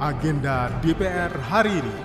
Agenda 0.00 0.72
DPR 0.80 1.28
hari 1.44 1.76
ini. 1.76 1.96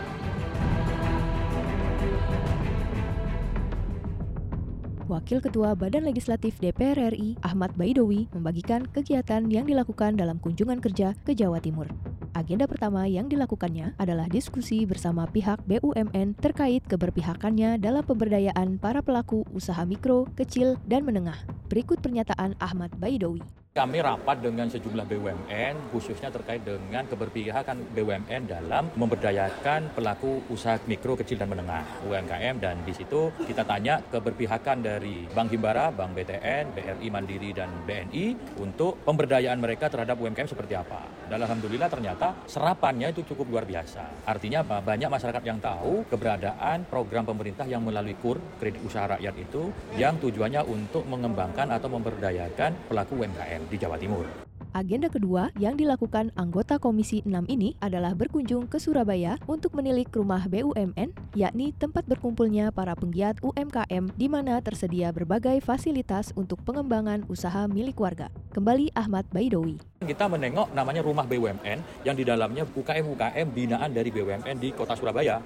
Wakil 5.07 5.39
Ketua 5.39 5.79
Badan 5.79 6.03
Legislatif 6.03 6.59
DPR 6.59 7.15
RI, 7.15 7.39
Ahmad 7.39 7.71
Baidowi, 7.79 8.27
membagikan 8.35 8.83
kegiatan 8.83 9.47
yang 9.47 9.63
dilakukan 9.63 10.19
dalam 10.19 10.43
kunjungan 10.43 10.83
kerja 10.83 11.15
ke 11.23 11.31
Jawa 11.39 11.63
Timur. 11.63 11.87
Agenda 12.35 12.67
pertama 12.67 13.07
yang 13.07 13.31
dilakukannya 13.31 13.95
adalah 13.95 14.27
diskusi 14.27 14.83
bersama 14.83 15.23
pihak 15.31 15.63
BUMN 15.63 16.35
terkait 16.35 16.83
keberpihakannya 16.91 17.79
dalam 17.79 18.03
pemberdayaan 18.03 18.75
para 18.75 18.99
pelaku 18.99 19.47
usaha 19.55 19.87
mikro, 19.87 20.27
kecil, 20.35 20.75
dan 20.83 21.07
menengah. 21.07 21.39
Berikut 21.71 22.03
pernyataan 22.03 22.59
Ahmad 22.59 22.91
Baidowi. 22.99 23.64
Kami 23.75 23.99
rapat 23.99 24.39
dengan 24.39 24.71
sejumlah 24.71 25.03
BUMN, 25.03 25.91
khususnya 25.91 26.31
terkait 26.31 26.63
dengan 26.63 27.03
keberpihakan 27.11 27.91
BUMN 27.91 28.47
dalam 28.47 28.87
memberdayakan 28.95 29.91
pelaku 29.91 30.47
usaha 30.47 30.79
mikro, 30.87 31.19
kecil, 31.19 31.43
dan 31.43 31.51
menengah 31.51 31.83
UMKM. 32.07 32.55
Dan 32.63 32.87
di 32.87 32.95
situ 32.95 33.35
kita 33.43 33.67
tanya 33.67 33.99
keberpihakan 33.99 34.79
dari 34.79 35.27
Bank 35.27 35.51
Himbara, 35.51 35.91
Bank 35.91 36.15
BTN, 36.15 36.71
BRI 36.71 37.07
Mandiri, 37.11 37.51
dan 37.51 37.67
BNI 37.83 38.55
untuk 38.63 39.03
pemberdayaan 39.03 39.59
mereka 39.59 39.91
terhadap 39.91 40.23
UMKM 40.23 40.47
seperti 40.47 40.79
apa. 40.79 41.27
Dan 41.27 41.43
Alhamdulillah 41.43 41.91
ternyata 41.91 42.47
serapannya 42.47 43.11
itu 43.11 43.27
cukup 43.27 43.59
luar 43.59 43.67
biasa. 43.67 44.23
Artinya 44.23 44.63
banyak 44.63 45.11
masyarakat 45.11 45.43
yang 45.43 45.59
tahu 45.59 46.07
keberadaan 46.07 46.87
program 46.87 47.27
pemerintah 47.27 47.67
yang 47.67 47.83
melalui 47.83 48.15
KUR, 48.23 48.39
kredit 48.55 48.79
usaha 48.87 49.19
rakyat 49.19 49.35
itu, 49.35 49.67
yang 49.99 50.15
tujuannya 50.23 50.63
untuk 50.63 51.03
mengembangkan 51.11 51.75
atau 51.75 51.91
memberdayakan 51.91 52.87
pelaku 52.87 53.19
UMKM 53.19 53.64
di 53.69 53.77
Jawa 53.77 53.97
Timur. 53.99 54.45
Agenda 54.75 55.07
kedua 55.07 55.55
yang 55.55 55.79
dilakukan 55.79 56.35
anggota 56.35 56.75
Komisi 56.75 57.23
6 57.23 57.47
ini 57.47 57.79
adalah 57.79 58.11
berkunjung 58.11 58.67
ke 58.67 58.75
Surabaya 58.75 59.39
untuk 59.47 59.71
menilik 59.71 60.03
rumah 60.11 60.43
BUMN, 60.51 61.15
yakni 61.31 61.71
tempat 61.79 62.03
berkumpulnya 62.03 62.75
para 62.75 62.91
penggiat 62.91 63.39
UMKM 63.39 64.11
di 64.19 64.27
mana 64.27 64.59
tersedia 64.59 65.15
berbagai 65.15 65.63
fasilitas 65.63 66.35
untuk 66.35 66.59
pengembangan 66.67 67.23
usaha 67.31 67.71
milik 67.71 67.95
warga. 68.03 68.27
Kembali 68.51 68.91
Ahmad 68.99 69.23
Baidowi. 69.31 69.79
Kita 70.03 70.27
menengok 70.27 70.75
namanya 70.75 70.99
rumah 71.07 71.23
BUMN 71.23 72.03
yang 72.03 72.19
di 72.19 72.27
dalamnya 72.27 72.67
UKM-UKM 72.67 73.47
binaan 73.55 73.95
dari 73.95 74.11
BUMN 74.11 74.59
di 74.59 74.75
kota 74.75 74.99
Surabaya. 74.99 75.39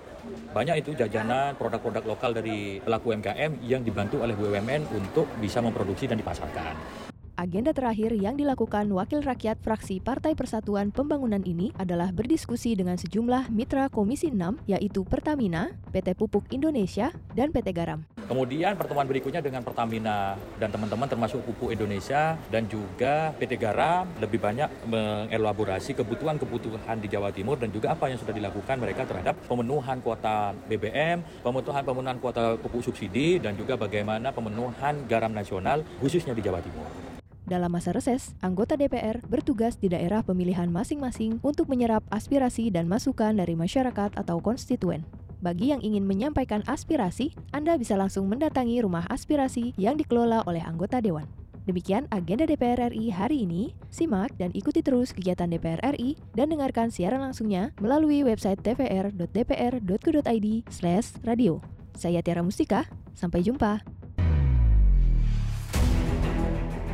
Banyak 0.58 0.82
itu 0.82 0.98
jajanan 0.98 1.54
produk-produk 1.54 2.18
lokal 2.18 2.34
dari 2.34 2.82
pelaku 2.82 3.14
UMKM 3.14 3.62
yang 3.62 3.86
dibantu 3.86 4.26
oleh 4.26 4.34
BUMN 4.34 4.90
untuk 4.90 5.30
bisa 5.38 5.62
memproduksi 5.62 6.10
dan 6.10 6.18
dipasarkan. 6.18 7.09
Agenda 7.40 7.72
terakhir 7.72 8.12
yang 8.20 8.36
dilakukan 8.36 8.92
Wakil 8.92 9.24
Rakyat 9.24 9.64
Fraksi 9.64 10.04
Partai 10.04 10.36
Persatuan 10.36 10.92
Pembangunan 10.92 11.40
ini 11.48 11.72
adalah 11.80 12.12
berdiskusi 12.12 12.76
dengan 12.76 13.00
sejumlah 13.00 13.48
mitra 13.48 13.88
Komisi 13.88 14.28
6, 14.28 14.68
yaitu 14.68 15.08
Pertamina, 15.08 15.72
PT 15.96 16.20
Pupuk 16.20 16.52
Indonesia, 16.52 17.16
dan 17.32 17.56
PT 17.56 17.72
Garam. 17.72 18.04
Kemudian 18.28 18.76
pertemuan 18.76 19.08
berikutnya 19.08 19.40
dengan 19.40 19.64
Pertamina 19.64 20.36
dan 20.60 20.68
teman-teman 20.68 21.08
termasuk 21.08 21.40
Pupuk 21.48 21.72
Indonesia 21.72 22.36
dan 22.52 22.68
juga 22.68 23.32
PT 23.40 23.56
Garam 23.56 24.04
lebih 24.20 24.44
banyak 24.44 24.68
mengelaborasi 24.92 25.96
kebutuhan-kebutuhan 25.96 27.00
di 27.00 27.08
Jawa 27.08 27.32
Timur 27.32 27.56
dan 27.56 27.72
juga 27.72 27.96
apa 27.96 28.12
yang 28.12 28.20
sudah 28.20 28.36
dilakukan 28.36 28.76
mereka 28.76 29.08
terhadap 29.08 29.40
pemenuhan 29.48 30.04
kuota 30.04 30.52
BBM, 30.68 31.24
pemenuhan 31.40 31.88
pemenuhan 31.88 32.20
kuota 32.20 32.60
pupuk 32.60 32.84
subsidi 32.84 33.40
dan 33.40 33.56
juga 33.56 33.80
bagaimana 33.80 34.36
pemenuhan 34.36 35.08
garam 35.08 35.32
nasional 35.32 35.88
khususnya 36.04 36.36
di 36.36 36.44
Jawa 36.44 36.60
Timur. 36.60 37.09
Dalam 37.50 37.74
masa 37.74 37.90
reses, 37.90 38.38
anggota 38.46 38.78
DPR 38.78 39.26
bertugas 39.26 39.74
di 39.82 39.90
daerah 39.90 40.22
pemilihan 40.22 40.70
masing-masing 40.70 41.42
untuk 41.42 41.66
menyerap 41.66 42.06
aspirasi 42.14 42.70
dan 42.70 42.86
masukan 42.86 43.34
dari 43.34 43.58
masyarakat 43.58 44.14
atau 44.14 44.38
konstituen. 44.38 45.02
Bagi 45.42 45.74
yang 45.74 45.82
ingin 45.82 46.06
menyampaikan 46.06 46.62
aspirasi, 46.70 47.34
Anda 47.50 47.74
bisa 47.82 47.98
langsung 47.98 48.30
mendatangi 48.30 48.86
rumah 48.86 49.10
aspirasi 49.10 49.74
yang 49.82 49.98
dikelola 49.98 50.46
oleh 50.46 50.62
anggota 50.62 51.02
dewan. 51.02 51.26
Demikian 51.66 52.06
agenda 52.14 52.46
DPR 52.46 52.94
RI 52.94 53.10
hari 53.10 53.50
ini. 53.50 53.74
Simak 53.90 54.38
dan 54.38 54.54
ikuti 54.54 54.86
terus 54.86 55.10
kegiatan 55.10 55.50
DPR 55.50 55.82
RI 55.98 56.22
dan 56.38 56.54
dengarkan 56.54 56.94
siaran 56.94 57.26
langsungnya 57.26 57.74
melalui 57.82 58.22
website 58.22 58.62
tvr.dpr.go.id/radio. 58.62 61.54
Saya 61.98 62.22
Tiara 62.22 62.46
Mustika, 62.46 62.86
sampai 63.18 63.42
jumpa. 63.42 63.99